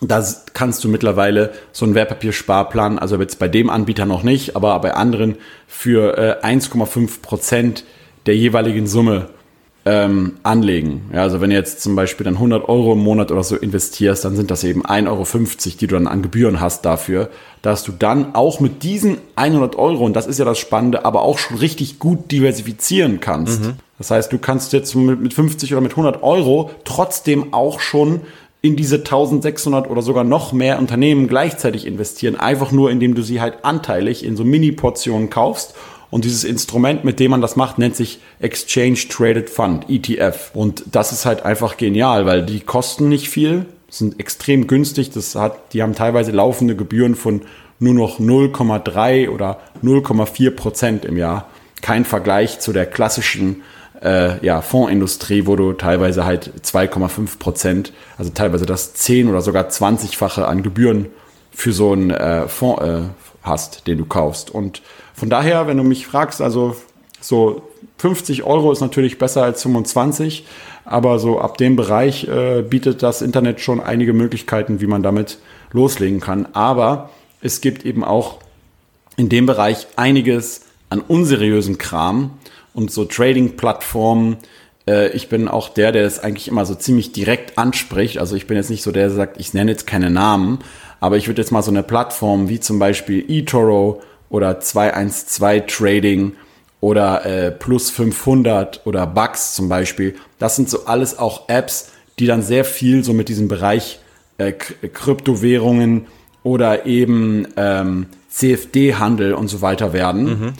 [0.00, 4.78] Da kannst du mittlerweile so einen Wertpapiersparplan, also jetzt bei dem Anbieter noch nicht, aber
[4.80, 7.84] bei anderen für äh, 1,5 Prozent
[8.26, 9.28] der jeweiligen Summe
[9.86, 11.10] ähm, anlegen.
[11.12, 14.24] Ja, also wenn du jetzt zum Beispiel dann 100 Euro im Monat oder so investierst,
[14.24, 15.24] dann sind das eben 1,50 Euro,
[15.80, 17.28] die du dann an Gebühren hast dafür,
[17.60, 21.22] dass du dann auch mit diesen 100 Euro, und das ist ja das Spannende, aber
[21.22, 23.62] auch schon richtig gut diversifizieren kannst.
[23.62, 23.74] Mhm.
[23.98, 28.22] Das heißt, du kannst jetzt mit 50 oder mit 100 Euro trotzdem auch schon
[28.64, 33.42] in diese 1600 oder sogar noch mehr Unternehmen gleichzeitig investieren, einfach nur indem du sie
[33.42, 35.74] halt anteilig in so Mini-Portionen kaufst
[36.10, 40.52] und dieses Instrument, mit dem man das macht, nennt sich Exchange Traded Fund, ETF.
[40.54, 45.10] Und das ist halt einfach genial, weil die kosten nicht viel, sind extrem günstig.
[45.10, 47.42] Das hat, die haben teilweise laufende Gebühren von
[47.80, 51.48] nur noch 0,3 oder 0,4 Prozent im Jahr.
[51.82, 53.60] Kein Vergleich zu der klassischen
[54.04, 59.68] äh, ja, Fondsindustrie, wo du teilweise halt 2,5 Prozent, also teilweise das 10 oder sogar
[59.68, 61.06] 20-fache an Gebühren
[61.50, 63.00] für so einen äh, Fonds äh,
[63.42, 64.50] hast, den du kaufst.
[64.50, 64.82] Und
[65.14, 66.76] von daher, wenn du mich fragst, also
[67.20, 67.62] so
[67.98, 70.46] 50 Euro ist natürlich besser als 25,
[70.84, 75.38] aber so ab dem Bereich äh, bietet das Internet schon einige Möglichkeiten, wie man damit
[75.72, 76.46] loslegen kann.
[76.52, 78.40] Aber es gibt eben auch
[79.16, 82.30] in dem Bereich einiges an unseriösen Kram
[82.74, 84.36] und so Trading-Plattformen.
[84.86, 88.18] Äh, ich bin auch der, der das eigentlich immer so ziemlich direkt anspricht.
[88.18, 90.58] Also ich bin jetzt nicht so der, der sagt, ich nenne jetzt keine Namen,
[91.00, 96.32] aber ich würde jetzt mal so eine Plattform wie zum Beispiel eToro oder 212 Trading
[96.80, 100.16] oder äh, Plus 500 oder Bucks zum Beispiel.
[100.38, 104.00] Das sind so alles auch Apps, die dann sehr viel so mit diesem Bereich
[104.38, 106.06] äh, Kryptowährungen
[106.42, 110.24] oder eben ähm, CFD-Handel und so weiter werden.
[110.24, 110.52] Mhm.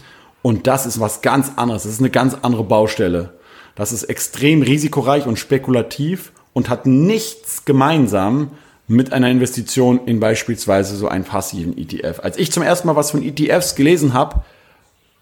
[0.44, 1.84] Und das ist was ganz anderes.
[1.84, 3.30] Das ist eine ganz andere Baustelle.
[3.76, 8.50] Das ist extrem risikoreich und spekulativ und hat nichts gemeinsam
[8.86, 12.20] mit einer Investition in beispielsweise so einen passiven ETF.
[12.22, 14.42] Als ich zum ersten Mal was von ETFs gelesen habe,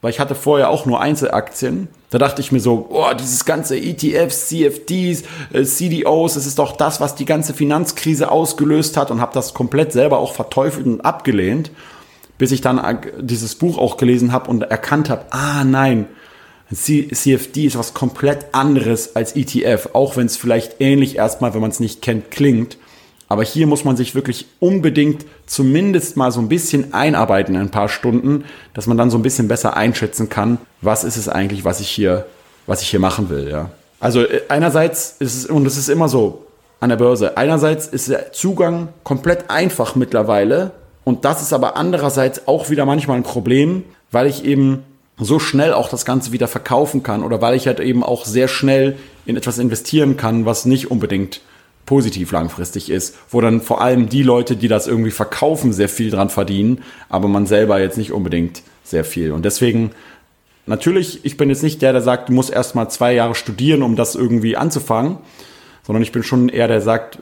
[0.00, 3.76] weil ich hatte vorher auch nur Einzelaktien, da dachte ich mir so, oh, dieses ganze
[3.76, 9.20] ETFs, CFDs, äh, CDOs, das ist doch das, was die ganze Finanzkrise ausgelöst hat und
[9.20, 11.70] habe das komplett selber auch verteufelt und abgelehnt,
[12.42, 16.08] bis ich dann dieses Buch auch gelesen habe und erkannt habe, ah nein,
[16.74, 21.70] CFD ist was komplett anderes als ETF, auch wenn es vielleicht ähnlich erstmal, wenn man
[21.70, 22.78] es nicht kennt, klingt.
[23.28, 27.70] Aber hier muss man sich wirklich unbedingt zumindest mal so ein bisschen einarbeiten in ein
[27.70, 28.42] paar Stunden,
[28.74, 31.90] dass man dann so ein bisschen besser einschätzen kann, was ist es eigentlich, was ich
[31.90, 32.26] hier,
[32.66, 33.70] was ich hier machen will, ja.
[34.00, 36.44] Also äh, einerseits ist es, und es ist immer so
[36.80, 40.72] an der Börse, einerseits ist der Zugang komplett einfach mittlerweile
[41.04, 44.84] und das ist aber andererseits auch wieder manchmal ein Problem, weil ich eben
[45.18, 48.48] so schnell auch das Ganze wieder verkaufen kann oder weil ich halt eben auch sehr
[48.48, 51.40] schnell in etwas investieren kann, was nicht unbedingt
[51.86, 56.10] positiv langfristig ist, wo dann vor allem die Leute, die das irgendwie verkaufen, sehr viel
[56.10, 59.32] dran verdienen, aber man selber jetzt nicht unbedingt sehr viel.
[59.32, 59.90] Und deswegen,
[60.66, 63.82] natürlich, ich bin jetzt nicht der, der sagt, du musst erst mal zwei Jahre studieren,
[63.82, 65.18] um das irgendwie anzufangen,
[65.84, 67.18] sondern ich bin schon eher der, der sagt,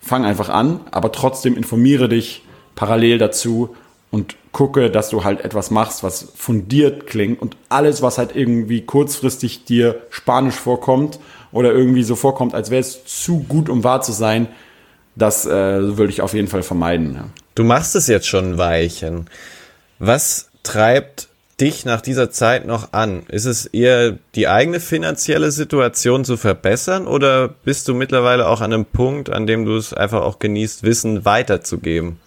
[0.00, 2.43] fang einfach an, aber trotzdem informiere dich
[2.74, 3.74] parallel dazu
[4.10, 8.82] und gucke, dass du halt etwas machst, was fundiert klingt und alles, was halt irgendwie
[8.82, 11.18] kurzfristig dir spanisch vorkommt
[11.50, 14.48] oder irgendwie so vorkommt, als wäre es zu gut, um wahr zu sein,
[15.16, 15.50] das äh,
[15.96, 17.14] würde ich auf jeden Fall vermeiden.
[17.14, 17.24] Ja.
[17.54, 19.26] Du machst es jetzt schon ein Weilchen.
[19.98, 21.28] Was treibt
[21.60, 23.24] dich nach dieser Zeit noch an?
[23.28, 28.72] Ist es eher die eigene finanzielle Situation zu verbessern oder bist du mittlerweile auch an
[28.72, 32.18] einem Punkt, an dem du es einfach auch genießt, Wissen weiterzugeben?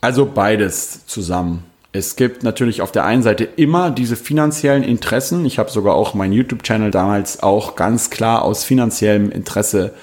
[0.00, 1.64] Also beides zusammen.
[1.92, 5.46] Es gibt natürlich auf der einen Seite immer diese finanziellen Interessen.
[5.46, 9.94] Ich habe sogar auch meinen YouTube-Channel damals auch ganz klar aus finanziellem Interesse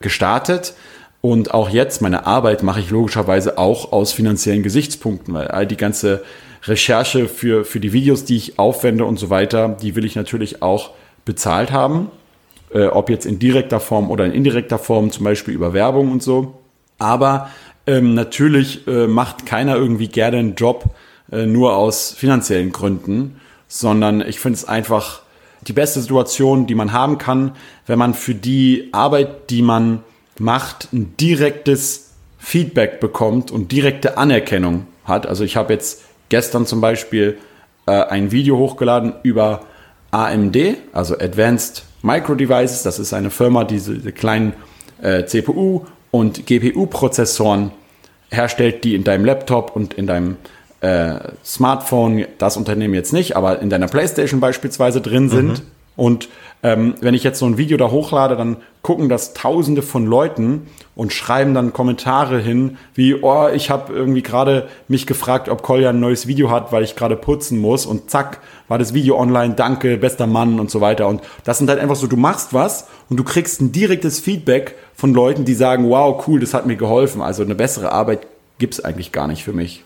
[0.00, 0.74] gestartet.
[1.20, 5.76] Und auch jetzt, meine Arbeit mache ich logischerweise auch aus finanziellen Gesichtspunkten, weil all die
[5.76, 6.22] ganze
[6.64, 10.62] Recherche für, für die Videos, die ich aufwende und so weiter, die will ich natürlich
[10.62, 10.90] auch
[11.24, 12.10] bezahlt haben.
[12.72, 16.22] Äh, ob jetzt in direkter Form oder in indirekter Form, zum Beispiel über Werbung und
[16.22, 16.60] so.
[16.98, 17.50] Aber
[17.90, 20.84] ähm, natürlich äh, macht keiner irgendwie gerne einen Job
[21.32, 25.22] äh, nur aus finanziellen Gründen, sondern ich finde es einfach
[25.62, 30.04] die beste Situation, die man haben kann, wenn man für die Arbeit, die man
[30.38, 35.26] macht, ein direktes Feedback bekommt und direkte Anerkennung hat.
[35.26, 37.38] Also ich habe jetzt gestern zum Beispiel
[37.86, 39.62] äh, ein Video hochgeladen über
[40.12, 40.56] AMD,
[40.92, 42.84] also Advanced Micro Devices.
[42.84, 44.52] Das ist eine Firma, die diese kleinen
[45.02, 47.72] äh, CPU und GPU-Prozessoren
[48.30, 50.36] herstellt, die in deinem Laptop und in deinem
[50.80, 55.48] äh, Smartphone, das Unternehmen jetzt nicht, aber in deiner PlayStation beispielsweise drin sind.
[55.48, 55.66] Mhm.
[56.00, 56.30] Und
[56.62, 60.66] ähm, wenn ich jetzt so ein Video da hochlade, dann gucken das Tausende von Leuten
[60.94, 65.90] und schreiben dann Kommentare hin, wie, oh, ich habe irgendwie gerade mich gefragt, ob Kolja
[65.90, 69.56] ein neues Video hat, weil ich gerade putzen muss und zack, war das Video online,
[69.56, 71.06] danke, bester Mann und so weiter.
[71.06, 74.76] Und das sind halt einfach so, du machst was und du kriegst ein direktes Feedback
[74.94, 77.20] von Leuten, die sagen, wow, cool, das hat mir geholfen.
[77.20, 78.26] Also eine bessere Arbeit
[78.58, 79.84] gibt's eigentlich gar nicht für mich.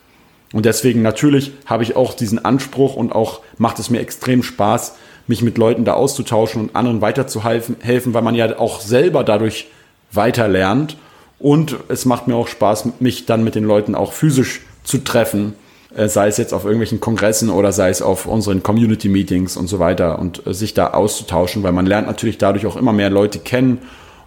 [0.52, 4.94] Und deswegen natürlich habe ich auch diesen Anspruch und auch macht es mir extrem Spaß,
[5.26, 9.68] mich mit Leuten da auszutauschen und anderen weiterzuhelfen, helfen, weil man ja auch selber dadurch
[10.12, 10.96] weiter lernt.
[11.38, 15.54] Und es macht mir auch Spaß, mich dann mit den Leuten auch physisch zu treffen,
[15.94, 19.66] äh, sei es jetzt auf irgendwelchen Kongressen oder sei es auf unseren Community Meetings und
[19.66, 23.10] so weiter und äh, sich da auszutauschen, weil man lernt natürlich dadurch auch immer mehr
[23.10, 23.78] Leute kennen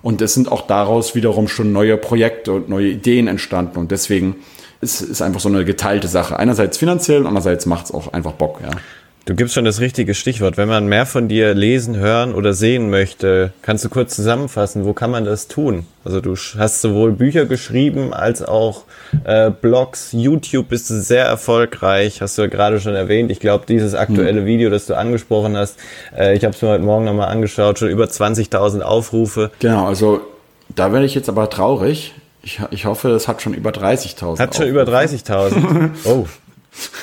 [0.02, 4.36] und es sind auch daraus wiederum schon neue Projekte und neue Ideen entstanden und deswegen
[4.80, 6.38] ist es einfach so eine geteilte Sache.
[6.38, 8.70] Einerseits finanziell, andererseits macht es auch einfach Bock, ja.
[9.28, 10.56] Du gibst schon das richtige Stichwort.
[10.56, 14.94] Wenn man mehr von dir lesen, hören oder sehen möchte, kannst du kurz zusammenfassen, wo
[14.94, 15.86] kann man das tun?
[16.06, 18.86] Also du hast sowohl Bücher geschrieben als auch
[19.26, 23.30] äh, Blogs, YouTube bist du sehr erfolgreich, hast du ja gerade schon erwähnt.
[23.30, 24.46] Ich glaube, dieses aktuelle hm.
[24.46, 25.78] Video, das du angesprochen hast,
[26.18, 29.52] äh, ich habe es mir heute Morgen nochmal angeschaut, schon über 20.000 Aufrufe.
[29.60, 30.22] Genau, also
[30.74, 32.14] da werde ich jetzt aber traurig.
[32.44, 34.40] Ich, ich hoffe, es hat schon über 30.000.
[34.40, 35.90] Hat schon über 30.000.
[36.06, 36.28] oh.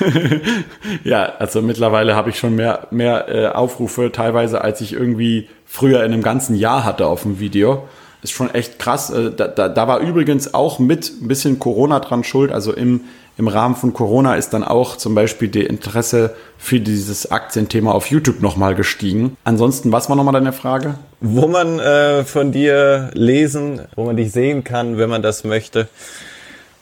[1.05, 6.05] ja, also mittlerweile habe ich schon mehr, mehr äh, Aufrufe teilweise, als ich irgendwie früher
[6.05, 7.85] in einem ganzen Jahr hatte auf dem Video.
[8.23, 9.11] Ist schon echt krass.
[9.11, 12.53] Äh, da, da, da war übrigens auch mit ein bisschen Corona dran schuld.
[12.53, 13.03] Also im,
[13.37, 18.07] im Rahmen von Corona ist dann auch zum Beispiel die Interesse für dieses Aktienthema auf
[18.07, 19.37] YouTube nochmal gestiegen.
[19.45, 20.95] Ansonsten, was war nochmal deine Frage?
[21.21, 25.89] Wo man äh, von dir lesen, wo man dich sehen kann, wenn man das möchte.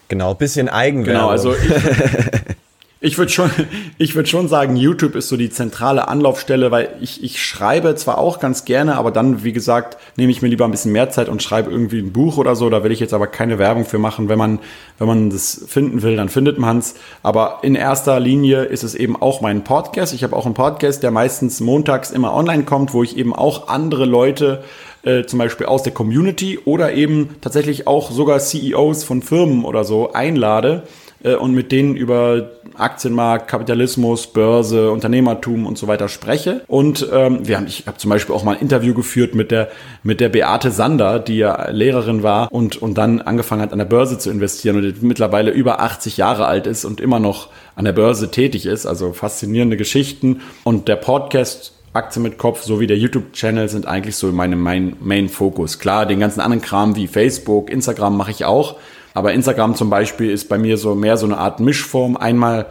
[0.07, 1.13] Genau, bisschen Eigenwerbung.
[1.13, 1.59] Genau, also ich,
[3.05, 3.51] Ich würde schon,
[3.97, 8.39] ich schon sagen, YouTube ist so die zentrale Anlaufstelle, weil ich, ich schreibe zwar auch
[8.39, 11.43] ganz gerne, aber dann, wie gesagt, nehme ich mir lieber ein bisschen mehr Zeit und
[11.43, 12.69] schreibe irgendwie ein Buch oder so.
[12.69, 14.29] Da will ich jetzt aber keine Werbung für machen.
[14.29, 14.59] Wenn man,
[14.99, 16.95] wenn man das finden will, dann findet man es.
[17.23, 20.13] Aber in erster Linie ist es eben auch mein Podcast.
[20.13, 23.67] Ich habe auch einen Podcast, der meistens montags immer online kommt, wo ich eben auch
[23.67, 24.63] andere Leute
[25.03, 29.83] äh, zum Beispiel aus der Community oder eben tatsächlich auch sogar CEOs von Firmen oder
[29.83, 30.83] so einlade
[31.23, 36.61] äh, und mit denen über Aktienmarkt, Kapitalismus, Börse, Unternehmertum und so weiter spreche.
[36.67, 39.69] Und ähm, wir haben, ich habe zum Beispiel auch mal ein Interview geführt mit der
[40.03, 43.85] mit der Beate Sander, die ja Lehrerin war und und dann angefangen hat an der
[43.85, 47.93] Börse zu investieren und mittlerweile über 80 Jahre alt ist und immer noch an der
[47.93, 48.85] Börse tätig ist.
[48.85, 54.31] Also faszinierende Geschichten und der Podcast Aktien mit Kopf sowie der YouTube-Channel sind eigentlich so
[54.31, 55.77] meine Main-Fokus.
[55.77, 58.77] Klar, den ganzen anderen Kram wie Facebook, Instagram mache ich auch,
[59.13, 62.17] aber Instagram zum Beispiel ist bei mir so mehr so eine Art Mischform.
[62.17, 62.65] Einmal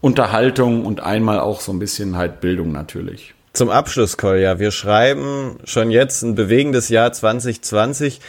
[0.00, 3.34] Unterhaltung und einmal auch so ein bisschen halt Bildung natürlich.
[3.52, 8.20] Zum Abschluss, Kolja, wir schreiben schon jetzt ein bewegendes Jahr 2020.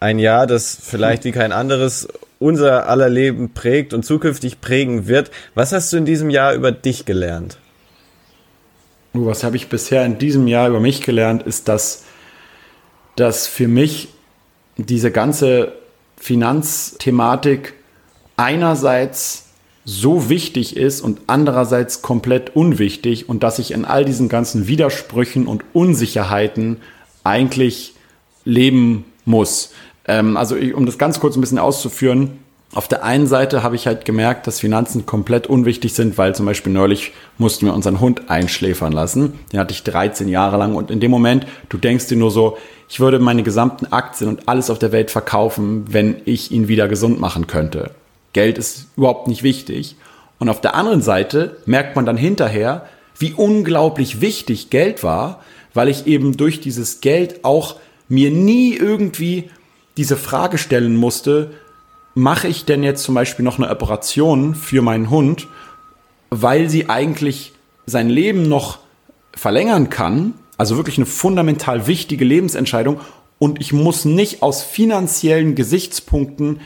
[0.00, 5.30] Ein Jahr, das vielleicht wie kein anderes unser aller Leben prägt und zukünftig prägen wird.
[5.54, 7.58] Was hast du in diesem Jahr über dich gelernt?
[9.14, 12.04] Was habe ich bisher in diesem Jahr über mich gelernt, ist, dass,
[13.14, 14.08] dass für mich
[14.76, 15.72] diese ganze
[16.16, 17.74] Finanzthematik
[18.36, 19.44] einerseits
[19.84, 25.46] so wichtig ist und andererseits komplett unwichtig und dass ich in all diesen ganzen Widersprüchen
[25.46, 26.78] und Unsicherheiten
[27.22, 27.94] eigentlich
[28.44, 29.72] leben muss.
[30.06, 32.38] Ähm, also um das ganz kurz ein bisschen auszuführen,
[32.72, 36.46] auf der einen Seite habe ich halt gemerkt, dass Finanzen komplett unwichtig sind, weil zum
[36.46, 39.38] Beispiel neulich mussten wir unseren Hund einschläfern lassen.
[39.52, 42.58] Den hatte ich 13 Jahre lang und in dem Moment, du denkst dir nur so,
[42.88, 46.88] ich würde meine gesamten Aktien und alles auf der Welt verkaufen, wenn ich ihn wieder
[46.88, 47.92] gesund machen könnte.
[48.32, 49.96] Geld ist überhaupt nicht wichtig.
[50.38, 52.86] Und auf der anderen Seite merkt man dann hinterher,
[53.18, 55.40] wie unglaublich wichtig Geld war,
[55.72, 57.76] weil ich eben durch dieses Geld auch
[58.08, 59.50] mir nie irgendwie
[59.96, 61.52] diese Frage stellen musste,
[62.16, 65.48] mache ich denn jetzt zum Beispiel noch eine Operation für meinen Hund,
[66.30, 67.52] weil sie eigentlich
[67.84, 68.78] sein Leben noch
[69.34, 73.00] verlängern kann, also wirklich eine fundamental wichtige Lebensentscheidung.
[73.38, 76.60] Und ich muss nicht aus finanziellen Gesichtspunkten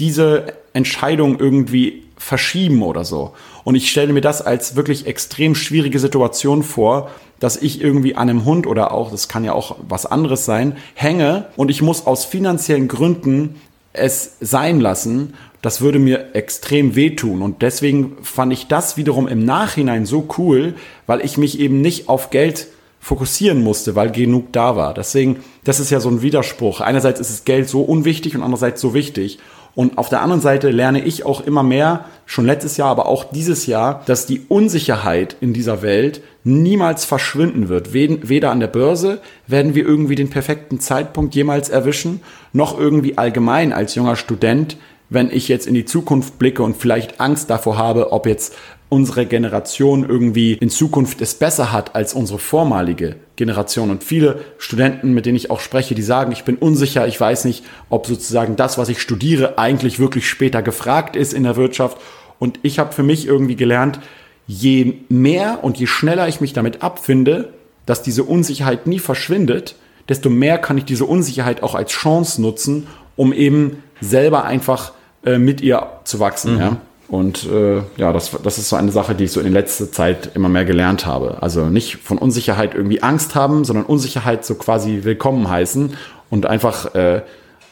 [0.00, 3.32] diese Entscheidung irgendwie verschieben oder so.
[3.62, 8.28] Und ich stelle mir das als wirklich extrem schwierige Situation vor, dass ich irgendwie an
[8.28, 11.46] einem Hund oder auch, das kann ja auch was anderes sein, hänge.
[11.56, 13.60] Und ich muss aus finanziellen Gründen
[13.96, 15.34] es sein lassen.
[15.62, 17.42] Das würde mir extrem wehtun.
[17.42, 20.74] Und deswegen fand ich das wiederum im Nachhinein so cool,
[21.06, 22.68] weil ich mich eben nicht auf Geld
[23.00, 24.92] fokussieren musste, weil genug da war.
[24.92, 26.80] Deswegen, das ist ja so ein Widerspruch.
[26.80, 29.38] Einerseits ist das Geld so unwichtig und andererseits so wichtig.
[29.76, 33.24] Und auf der anderen Seite lerne ich auch immer mehr, schon letztes Jahr, aber auch
[33.24, 37.92] dieses Jahr, dass die Unsicherheit in dieser Welt niemals verschwinden wird.
[37.92, 42.22] Weder an der Börse werden wir irgendwie den perfekten Zeitpunkt jemals erwischen,
[42.54, 44.78] noch irgendwie allgemein als junger Student,
[45.10, 48.54] wenn ich jetzt in die Zukunft blicke und vielleicht Angst davor habe, ob jetzt
[48.88, 53.90] unsere Generation irgendwie in Zukunft es besser hat als unsere vormalige Generation.
[53.90, 57.44] Und viele Studenten, mit denen ich auch spreche, die sagen, ich bin unsicher, ich weiß
[57.46, 61.98] nicht, ob sozusagen das, was ich studiere, eigentlich wirklich später gefragt ist in der Wirtschaft.
[62.38, 64.00] Und ich habe für mich irgendwie gelernt,
[64.46, 67.52] je mehr und je schneller ich mich damit abfinde,
[67.86, 69.76] dass diese Unsicherheit nie verschwindet,
[70.08, 74.92] desto mehr kann ich diese Unsicherheit auch als Chance nutzen, um eben selber einfach
[75.24, 76.54] äh, mit ihr zu wachsen.
[76.54, 76.60] Mhm.
[76.60, 76.76] Ja?
[77.08, 80.30] Und äh, ja, das, das ist so eine Sache, die ich so in letzter Zeit
[80.34, 81.40] immer mehr gelernt habe.
[81.40, 85.96] Also nicht von Unsicherheit irgendwie Angst haben, sondern Unsicherheit so quasi willkommen heißen
[86.30, 87.22] und einfach äh,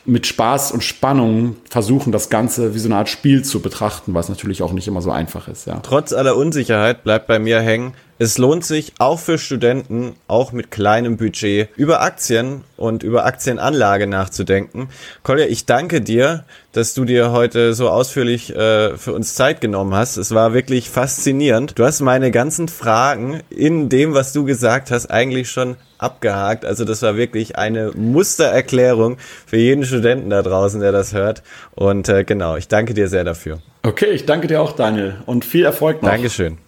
[0.05, 4.29] mit Spaß und Spannung versuchen, das Ganze wie so eine Art Spiel zu betrachten, was
[4.29, 5.67] natürlich auch nicht immer so einfach ist.
[5.67, 5.81] Ja.
[5.83, 7.95] Trotz aller Unsicherheit bleibt bei mir hängen,
[8.25, 14.07] es lohnt sich auch für Studenten, auch mit kleinem Budget, über Aktien und über Aktienanlage
[14.07, 14.89] nachzudenken.
[15.23, 19.95] Kolja, ich danke dir, dass du dir heute so ausführlich äh, für uns Zeit genommen
[19.95, 20.17] hast.
[20.17, 21.79] Es war wirklich faszinierend.
[21.79, 26.65] Du hast meine ganzen Fragen in dem, was du gesagt hast, eigentlich schon abgehakt.
[26.65, 31.43] Also das war wirklich eine Mustererklärung für jeden Studenten da draußen, der das hört.
[31.75, 33.59] Und äh, genau, ich danke dir sehr dafür.
[33.83, 35.17] Okay, ich danke dir auch, Daniel.
[35.27, 36.09] Und viel Erfolg noch.
[36.09, 36.64] Dankeschön.